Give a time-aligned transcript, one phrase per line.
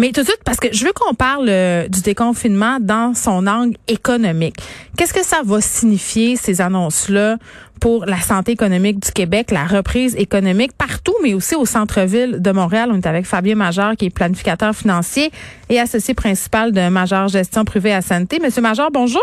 [0.00, 3.46] Mais tout de suite, parce que je veux qu'on parle euh, du déconfinement dans son
[3.46, 4.56] angle économique.
[4.96, 7.36] Qu'est-ce que ça va signifier, ces annonces-là,
[7.80, 12.50] pour la santé économique du Québec, la reprise économique partout, mais aussi au centre-ville de
[12.50, 12.88] Montréal?
[12.90, 15.30] On est avec Fabien Major, qui est planificateur financier
[15.68, 18.38] et associé principal de Major Gestion Privée à Santé.
[18.42, 19.20] Monsieur Major, bonjour.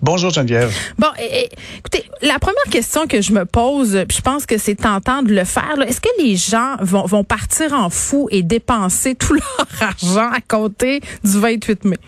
[0.00, 0.74] Bonjour Geneviève.
[0.98, 5.22] Bon, écoutez, la première question que je me pose, puis je pense que c'est tentant
[5.22, 9.34] de le faire, est-ce que les gens vont, vont partir en fou et dépenser tout
[9.34, 11.98] leur argent à compter du 28 mai?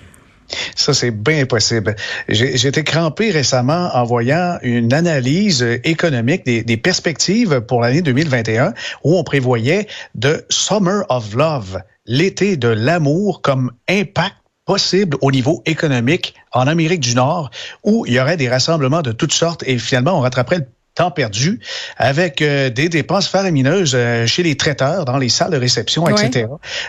[0.76, 1.96] Ça, c'est bien impossible.
[2.28, 8.74] J'ai été crampé récemment en voyant une analyse économique des, des perspectives pour l'année 2021
[9.04, 15.62] où on prévoyait de Summer of Love, l'été de l'amour comme impact possible au niveau
[15.66, 17.50] économique en Amérique du Nord,
[17.82, 21.10] où il y aurait des rassemblements de toutes sortes et finalement on rattraperait le temps
[21.10, 21.60] perdu
[21.96, 26.46] avec euh, des dépenses faramineuses euh, chez les traiteurs, dans les salles de réception, etc.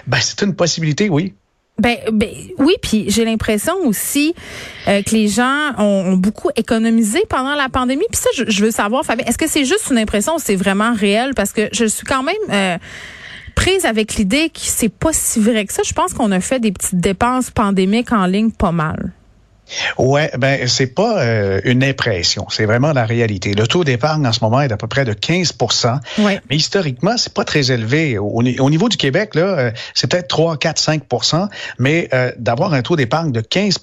[0.08, 1.34] Ben, c'est une possibilité, oui.
[1.78, 4.34] Ben, ben, oui, puis j'ai l'impression aussi
[4.88, 8.06] euh, que les gens ont, beaucoup économisé pendant la pandémie.
[8.10, 10.56] Puis ça, je, je, veux savoir, Fabien, est-ce que c'est juste une impression ou c'est
[10.56, 11.34] vraiment réel?
[11.36, 12.80] Parce que je suis quand même
[13.56, 15.82] prise avec l'idée que c'est pas si vrai que ça.
[15.86, 19.14] Je pense qu'on a fait des petites dépenses pandémiques en ligne pas mal.
[19.98, 23.54] Ouais, ben c'est pas euh, une impression, c'est vraiment la réalité.
[23.54, 27.34] Le taux d'épargne en ce moment est d'à peu près de 15% Mais historiquement, c'est
[27.34, 28.18] pas très élevé.
[28.18, 31.48] Au, niveau du Québec, là, euh, c'est peut-être 3, 4, 5%
[31.80, 33.80] mais euh, d'avoir un taux d'épargne de 15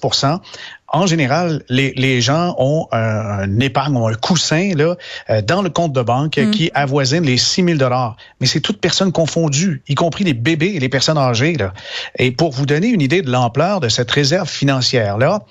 [0.93, 4.95] en général, les, les gens ont un, épargne, ont un coussin là,
[5.31, 6.51] euh, dans le compte de banque mm.
[6.51, 7.89] qui avoisine les 6 000
[8.39, 11.55] Mais c'est toutes personnes confondues, y compris les bébés et les personnes âgées.
[11.55, 11.73] Là.
[12.19, 15.41] Et pour vous donner une idée de l'ampleur de cette réserve financière-là,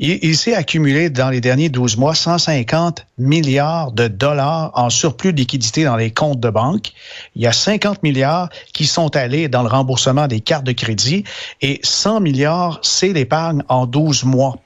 [0.00, 5.32] il, il s'est accumulé dans les derniers 12 mois 150 milliards de dollars en surplus
[5.32, 6.92] de liquidité dans les comptes de banque.
[7.36, 11.22] Il y a 50 milliards qui sont allés dans le remboursement des cartes de crédit
[11.60, 14.56] et 100 milliards, c'est l'épargne en 12 mois.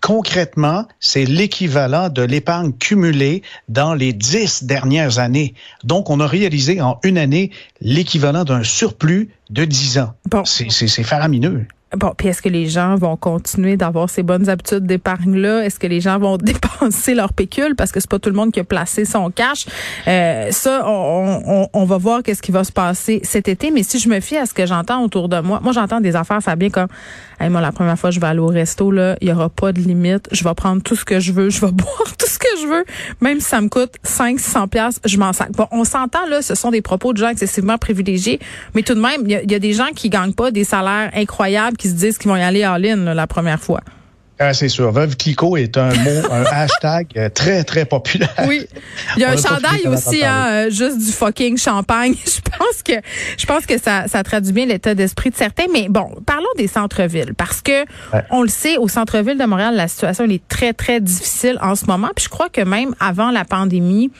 [0.00, 5.54] Concrètement, c'est l'équivalent de l'épargne cumulée dans les dix dernières années.
[5.84, 7.50] Donc, on a réalisé en une année
[7.80, 10.14] l'équivalent d'un surplus de dix ans.
[10.30, 10.44] Bon.
[10.44, 11.66] C'est faramineux.
[11.96, 15.64] Bon, puis est-ce que les gens vont continuer d'avoir ces bonnes habitudes d'épargne-là?
[15.64, 18.50] Est-ce que les gens vont dépenser leur pécule parce que c'est pas tout le monde
[18.50, 19.66] qui a placé son cash?
[20.08, 23.70] Euh, ça, on, on, on, va voir qu'est-ce qui va se passer cet été.
[23.70, 26.16] Mais si je me fie à ce que j'entends autour de moi, moi j'entends des
[26.16, 26.88] affaires, Fabien, comme
[27.50, 29.80] moi la première fois je vais aller au resto, là, il y aura pas de
[29.80, 30.28] limite.
[30.32, 32.66] Je vais prendre tout ce que je veux, je vais boire tout ce que je
[32.66, 32.84] veux,
[33.20, 35.52] même si ça me coûte 5 600 pièces, je m'en sac.
[35.52, 38.40] Bon, on s'entend là, ce sont des propos de gens excessivement privilégiés,
[38.74, 41.10] mais tout de même, il y, y, a des gens qui gagnent pas des salaires
[41.14, 43.80] incroyables qui se disent qu'ils vont y aller en ligne la première fois.
[44.44, 44.90] Ah, c'est sûr.
[44.90, 48.34] Veuve Clicquot est un mot, un hashtag euh, très, très populaire.
[48.48, 48.66] Oui.
[49.16, 52.14] Il y a un chandail aussi, hein, juste du fucking champagne.
[52.24, 52.94] je pense que,
[53.38, 55.66] je pense que ça, ça traduit bien l'état d'esprit de certains.
[55.72, 57.34] Mais bon, parlons des centres-villes.
[57.36, 57.84] Parce que,
[58.30, 61.86] on le sait, au centre-ville de Montréal, la situation est très, très difficile en ce
[61.86, 62.10] moment.
[62.16, 64.10] Puis je crois que même avant la pandémie,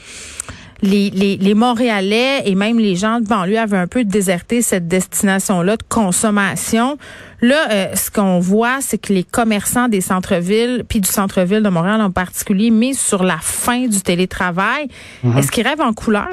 [0.82, 4.88] les, les, les, Montréalais et même les gens de banlieue avaient un peu déserté cette
[4.88, 6.98] destination-là de consommation.
[7.40, 11.68] Là, euh, ce qu'on voit, c'est que les commerçants des centres-villes, puis du centre-ville de
[11.68, 14.88] Montréal en particulier, mis sur la fin du télétravail.
[15.22, 15.38] Mhm.
[15.38, 16.28] Est-ce qu'ils rêvent en couleur?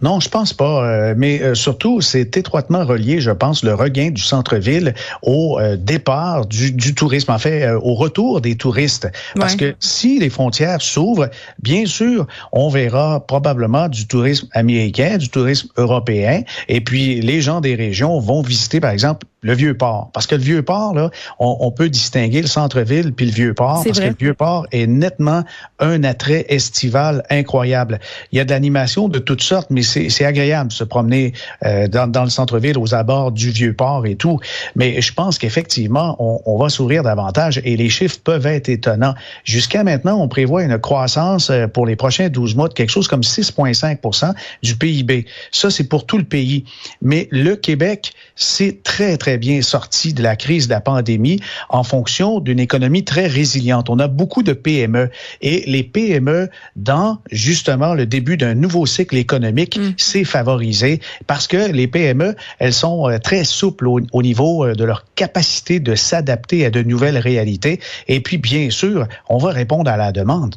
[0.00, 0.84] Non, je pense pas.
[0.84, 5.76] Euh, mais euh, surtout, c'est étroitement relié, je pense, le regain du centre-ville au euh,
[5.76, 9.08] départ du, du, tourisme, en fait, au retour des touristes.
[9.36, 11.30] Parce que si les frontières s'ouvrent,
[11.62, 17.60] bien sûr, on verra probablement du tourisme américain, du tourisme européen, et puis les gens
[17.60, 20.10] des régions vont visiter, par exemple, le vieux port.
[20.12, 23.54] Parce que le vieux port, là, on, on peut distinguer le centre-ville puis le vieux
[23.54, 25.44] port, parce que le vieux port est nettement
[25.80, 28.00] un attrait estival incroyable.
[28.30, 31.32] Il y a de l'animation de toutes sortes mais c'est agréable de se promener
[31.64, 34.38] euh, dans, dans, le centre-ville, aux abords du Vieux-Port et tout.
[34.76, 39.14] Mais je pense qu'effectivement, on, on, va sourire davantage et les chiffres peuvent être étonnants.
[39.44, 43.08] Jusqu'à maintenant, on prévoit une croissance euh, pour les prochains 12 mois de quelque chose
[43.08, 44.32] comme 6,5%
[44.62, 45.26] du PIB.
[45.50, 46.64] Ça, c'est pour tout le pays.
[47.00, 51.40] Mais le Québec, c'est très, très très bien sortis de la crise de la pandémie
[51.70, 53.88] en fonction d'une économie très résiliente.
[53.88, 55.08] On a beaucoup de PME
[55.40, 59.94] et les PME, dans justement le début d'un nouveau cycle économique, mm.
[59.96, 64.74] c'est favorisé parce que les PME, elles sont euh, très souples au, au niveau euh,
[64.74, 67.80] de leur capacité de s'adapter à de nouvelles réalités.
[68.08, 70.56] Et puis, bien sûr, on va répondre à la demande.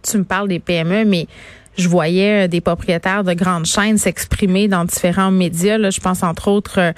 [0.00, 1.26] Tu me parles des PME, mais
[1.76, 5.78] je voyais euh, des propriétaires de grandes chaînes s'exprimer dans différents médias.
[5.78, 6.92] Là, je pense entre autres euh,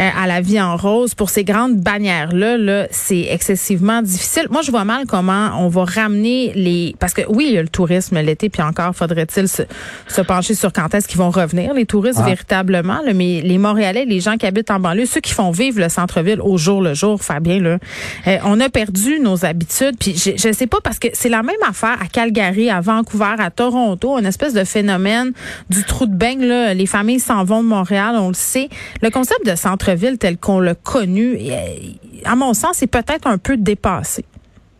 [0.00, 1.14] euh, à la vie en rose.
[1.14, 4.46] Pour ces grandes bannières-là, là, c'est excessivement difficile.
[4.50, 6.94] Moi, je vois mal comment on va ramener les...
[6.98, 9.62] Parce que oui, il y a le tourisme l'été, puis encore faudrait-il se,
[10.08, 13.00] se, pencher sur quand est-ce qu'ils vont revenir, les touristes, véritablement.
[13.04, 15.88] Là, mais les Montréalais, les gens qui habitent en banlieue, ceux qui font vivre le
[15.88, 17.78] centre-ville au jour le jour, Fabien, là,
[18.44, 19.96] on a perdu nos habitudes.
[19.98, 23.34] Puis je, je sais pas, parce que c'est la même affaire à Calgary, à Vancouver,
[23.38, 25.32] à Toronto une espèce de phénomène
[25.70, 26.44] du trou de beigne.
[26.44, 26.74] Là.
[26.74, 28.68] Les familles s'en vont de Montréal, on le sait.
[29.02, 31.38] Le concept de centre-ville tel qu'on l'a connu,
[32.24, 34.24] à mon sens, est peut-être un peu dépassé.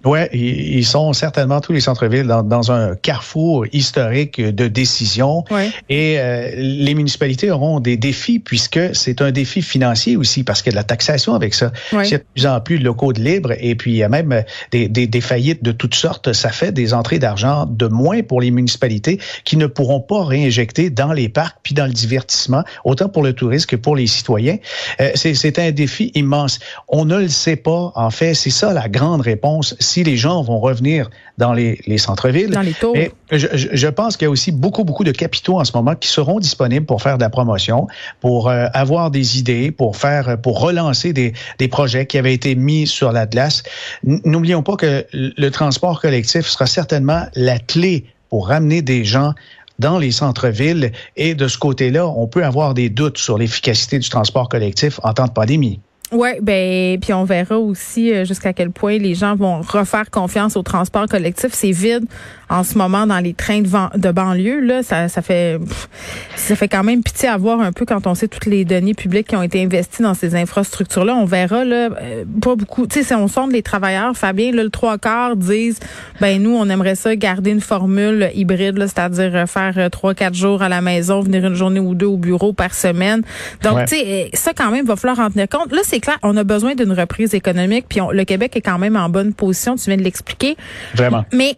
[0.04, 5.44] Oui, ils sont certainement tous les centres-villes dans, dans, un carrefour historique de décision.
[5.88, 10.72] Et euh, les municipalités auront des défis puisque c'est un défi financier aussi parce qu'il
[10.72, 11.72] y a de la taxation avec ça.
[11.92, 14.02] Il y a de plus en plus de locaux de libre et puis il y
[14.02, 16.32] a même des, des, des faillites de toutes sortes.
[16.32, 20.90] Ça fait des entrées d'argent de moins pour les municipalités qui ne pourront pas réinjecter
[20.90, 24.58] dans les parcs puis dans le divertissement, autant pour le tourisme que pour les citoyens.
[25.00, 26.58] Euh, c'est un défi immense.
[26.88, 27.92] On ne le sait pas.
[27.94, 31.08] En fait, c'est ça la grande réponse si les gens vont revenir
[31.38, 32.50] dans les, centres-villes.
[32.50, 32.96] Dans les tours.
[33.30, 36.40] je, pense qu'il y a aussi beaucoup, beaucoup de capitaux en ce moment qui seront
[36.40, 37.86] disponibles pour faire de la promotion,
[38.20, 42.56] pour euh, avoir des idées, pour faire, pour relancer des, des projets qui avaient été
[42.56, 43.62] mis sur l'Atlas.
[44.02, 49.32] N'oublions pas que le transport collectif sera certainement la clé pour ramener des gens
[49.78, 50.90] dans les centres-villes.
[51.14, 55.12] Et de ce côté-là, on peut avoir des doutes sur l'efficacité du transport collectif en
[55.12, 55.78] temps de pandémie.
[56.14, 60.56] Oui, ben puis on verra aussi euh, jusqu'à quel point les gens vont refaire confiance
[60.56, 61.50] au transport collectif.
[61.52, 62.06] C'est vide
[62.48, 65.58] en ce moment dans les trains de, de banlieue là, ça, ça fait
[66.36, 68.94] ça fait quand même pitié à voir un peu quand on sait toutes les données
[68.94, 71.16] publiques qui ont été investies dans ces infrastructures là.
[71.16, 72.86] On verra là euh, pas beaucoup.
[72.86, 75.80] Tu sais, si on sonde les travailleurs, Fabien, là, le trois quarts disent
[76.20, 80.62] ben nous on aimerait ça garder une formule hybride, c'est-à-dire euh, faire trois quatre jours
[80.62, 83.22] à la maison, venir une journée ou deux au bureau par semaine.
[83.62, 85.72] Donc tu sais ça quand même va falloir en tenir compte.
[85.72, 88.96] Là c'est clair, on a besoin d'une reprise économique, puis le Québec est quand même
[88.96, 90.56] en bonne position, tu viens de l'expliquer.
[90.94, 91.24] Vraiment.
[91.32, 91.56] Mais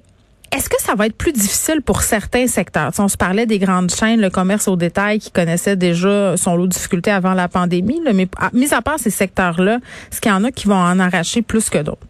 [0.52, 2.92] est-ce que ça va être plus difficile pour certains secteurs?
[2.98, 6.66] on se parlait des grandes chaînes, le commerce au détail qui connaissait déjà son lot
[6.66, 9.78] de difficultés avant la pandémie, mais mis à part ces secteurs-là,
[10.10, 12.06] est-ce qu'il y en a qui vont en arracher plus que d'autres?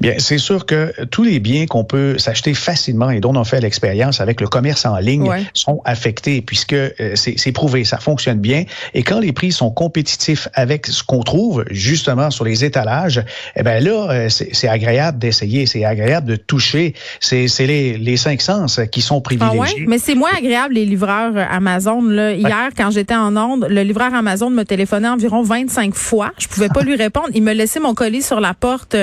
[0.00, 3.60] Bien, c'est sûr que tous les biens qu'on peut s'acheter facilement et dont on fait
[3.60, 8.64] l'expérience avec le commerce en ligne sont affectés puisque euh, c'est prouvé, ça fonctionne bien.
[8.94, 13.22] Et quand les prix sont compétitifs avec ce qu'on trouve justement sur les étalages,
[13.56, 16.94] eh ben là, euh, c'est agréable d'essayer, c'est agréable de toucher.
[17.20, 19.58] C'est les, les cinq sens qui sont privilégiés.
[19.60, 19.84] Ah ouais?
[19.86, 22.02] Mais c'est moins agréable les livreurs euh, Amazon.
[22.02, 22.32] Là.
[22.32, 26.32] Hier, quand j'étais en Onde, le livreur Amazon me téléphonait environ 25 fois.
[26.38, 27.28] Je pouvais pas lui répondre.
[27.34, 28.96] Il me laissait mon colis sur la porte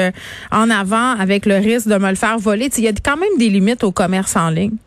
[0.51, 2.69] en avant avec le risque de me le faire voler.
[2.77, 4.77] Il y a quand même des limites au commerce en ligne.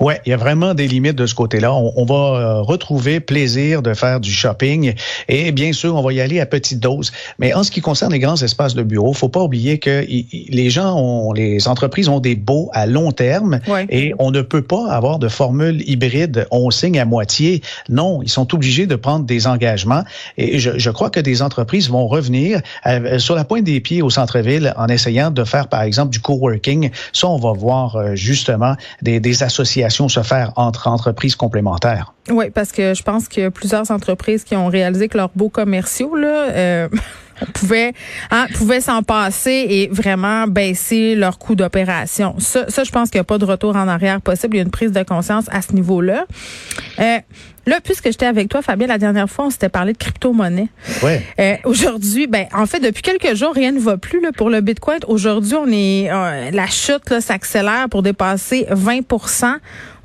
[0.00, 1.72] Oui, il y a vraiment des limites de ce côté-là.
[1.72, 4.94] On, va euh, retrouver plaisir de faire du shopping
[5.28, 7.12] et bien sûr, on va y aller à petite dose.
[7.38, 10.70] Mais en ce qui concerne les grands espaces de bureau, faut pas oublier que les
[10.70, 14.90] gens ont, les entreprises ont des baux à long terme et on ne peut pas
[14.90, 16.46] avoir de formule hybride.
[16.50, 17.62] On signe à moitié.
[17.88, 20.04] Non, ils sont obligés de prendre des engagements
[20.36, 24.02] et je, je crois que des entreprises vont revenir euh, sur la pointe des pieds
[24.02, 26.90] au centre-ville en essayant de faire, par exemple, du coworking.
[27.12, 29.69] Ça, on va voir euh, justement des, des associations
[30.08, 32.14] se faire entre entreprises complémentaires.
[32.30, 36.14] Oui, parce que je pense a plusieurs entreprises qui ont réalisé que leurs beaux commerciaux,
[36.16, 36.88] là, euh,
[37.54, 37.92] pouvaient,
[38.30, 42.34] hein, pouvaient s'en passer et vraiment baisser leur coût d'opération.
[42.38, 44.56] Ça, ça, je pense qu'il n'y a pas de retour en arrière possible.
[44.56, 46.26] Il y a une prise de conscience à ce niveau-là.
[46.98, 47.18] Euh,
[47.66, 50.68] Là, puisque j'étais avec toi, Fabien, la dernière fois, on s'était parlé de crypto-monnaie.
[51.02, 51.22] Ouais.
[51.38, 54.60] Euh, aujourd'hui, ben, en fait, depuis quelques jours, rien ne va plus là, pour le
[54.60, 54.98] Bitcoin.
[55.06, 59.56] Aujourd'hui, on est euh, la chute s'accélère pour dépasser 20%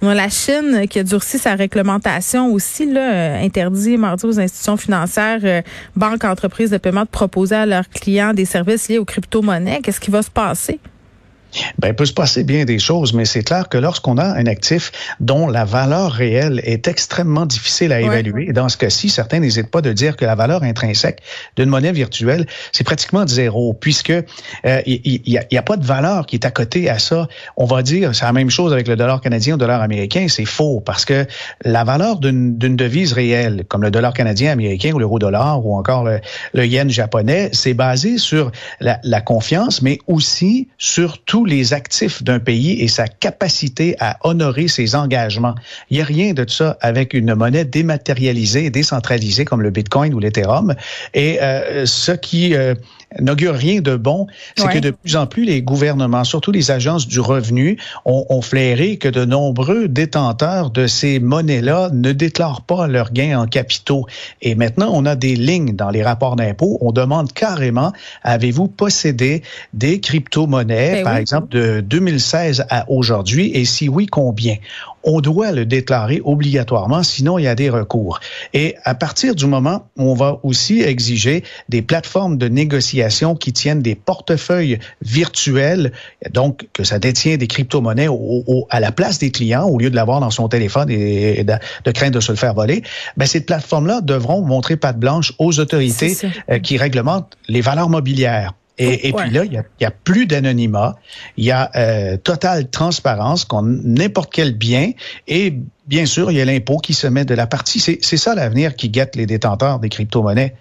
[0.01, 4.39] On a la Chine qui a durci sa réglementation aussi, là, euh, interdit mardi aux
[4.39, 5.61] institutions financières, euh,
[5.95, 9.79] banques, entreprises de paiement de proposer à leurs clients des services liés aux crypto-monnaies.
[9.81, 10.79] Qu'est-ce qui va se passer?
[11.79, 14.45] Ben, il peut se passer bien des choses, mais c'est clair que lorsqu'on a un
[14.45, 19.39] actif dont la valeur réelle est extrêmement difficile à évaluer, et dans ce cas-ci, certains
[19.39, 21.21] n'hésitent pas de dire que la valeur intrinsèque
[21.55, 26.25] d'une monnaie virtuelle, c'est pratiquement zéro, puisque euh, il n'y a, a, pas de valeur
[26.25, 27.27] qui est à côté à ça.
[27.57, 30.27] On va dire, c'est la même chose avec le dollar canadien ou le dollar américain,
[30.29, 31.25] c'est faux, parce que
[31.63, 36.19] la valeur d'une devise réelle, comme le dollar canadien, américain ou l'euro-dollar ou encore le,
[36.53, 42.23] le, yen japonais, c'est basé sur la, la confiance, mais aussi sur tout les actifs
[42.23, 45.55] d'un pays et sa capacité à honorer ses engagements.
[45.89, 50.13] Il n'y a rien de ça avec une monnaie dématérialisée et décentralisée comme le Bitcoin
[50.13, 50.75] ou l'Ethereum.
[51.13, 52.75] Et euh, ce qui euh,
[53.19, 57.07] n'augure rien de bon, c'est que de plus en plus les gouvernements, surtout les agences
[57.07, 62.87] du revenu, ont, ont flairé que de nombreux détenteurs de ces monnaies-là ne déclarent pas
[62.87, 64.05] leurs gains en capitaux.
[64.41, 66.77] Et maintenant, on a des lignes dans les rapports d'impôts.
[66.81, 67.93] On demande carrément,
[68.23, 69.43] avez-vous possédé
[69.73, 73.51] des crypto-monnaies, ben par exemple, de 2016 à aujourd'hui?
[73.53, 74.57] Et si oui, combien?
[75.05, 78.19] On doit le déclarer obligatoirement, sinon il y a des recours.
[78.53, 83.53] Et à partir du moment où on va aussi exiger des plateformes de négociation qui
[83.53, 85.91] tiennent des portefeuilles virtuels,
[86.31, 88.09] donc que ça détient des crypto-monnaies
[88.69, 91.91] à la place des clients au lieu de l'avoir dans son téléphone et de, de,
[91.91, 92.81] craindre de se le faire voler,
[93.15, 96.17] ben ces plateformes-là devront montrer patte blanche aux autorités
[96.49, 98.53] euh, qui réglementent les valeurs mobilières.
[98.77, 100.97] Et, puis là, il y a, plus d'anonymat,
[101.37, 104.91] il y a euh, totale transparence, qu'on n'importe quel bien,
[105.27, 105.53] et
[105.87, 107.79] bien sûr, il y a l'impôt qui se met de la partie.
[107.79, 110.55] C'est ça l'avenir qui guette les détenteurs des crypto-monnaies.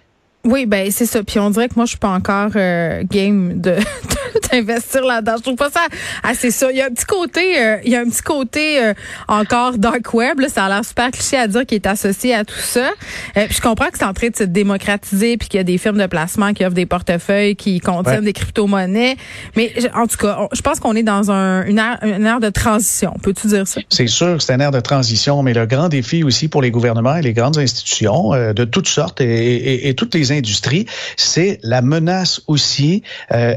[0.45, 1.23] Oui, ben c'est ça.
[1.23, 3.75] Puis on dirait que moi, je suis pas encore euh, game de
[4.51, 5.35] d'investir là-dedans.
[5.37, 5.81] Je trouve pas ça
[6.23, 6.71] assez ça.
[6.71, 8.93] Il y a un petit côté, euh, il y a un petit côté euh,
[9.27, 10.39] encore dark web.
[10.39, 12.91] Là, ça a l'air super cliché à dire qui est associé à tout ça.
[13.33, 15.77] puis je comprends que c'est en train de se démocratiser, puis qu'il y a des
[15.77, 19.17] firmes de placement qui offrent des portefeuilles qui contiennent des crypto-monnaies.
[19.55, 22.49] Mais en tout cas, je pense qu'on est dans un, une, ère, une ère de
[22.49, 23.13] transition.
[23.21, 23.81] Peux-tu dire ça?
[23.89, 27.15] C'est sûr, c'est une ère de transition, mais le grand défi aussi pour les gouvernements
[27.15, 30.85] et les grandes institutions de toutes sortes et, et, et toutes les industries,
[31.17, 33.55] c'est la menace aussi euh,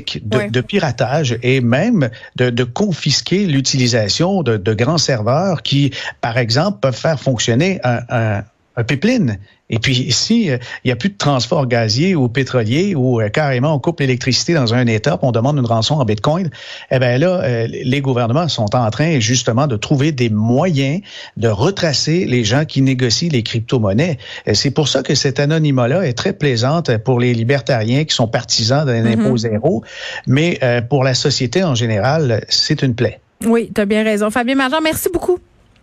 [0.00, 6.38] de, de, piratage et même de, de confisquer l'utilisation de, de, grands serveurs qui, par
[6.38, 8.44] exemple, peuvent faire fonctionner un, un,
[8.76, 9.38] un pipeline
[9.70, 13.28] et puis ici, euh, il n'y a plus de transport gazier ou pétrolier ou euh,
[13.28, 16.50] carrément on coupe l'électricité dans un État, on demande une rançon en Bitcoin.
[16.90, 21.00] Eh bien là, euh, les gouvernements sont en train justement de trouver des moyens
[21.36, 24.18] de retracer les gens qui négocient les crypto-monnaies.
[24.54, 28.86] C'est pour ça que cet anonymat-là est très plaisante pour les libertariens qui sont partisans
[28.86, 29.20] d'un mm-hmm.
[29.20, 29.84] impôt zéro,
[30.26, 30.58] mais
[30.88, 33.20] pour la société en général, c'est une plaie.
[33.44, 34.30] Oui, tu as bien raison.
[34.30, 35.38] Fabien Marjan, merci beaucoup.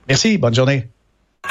[0.07, 0.87] Merci, bonne journée.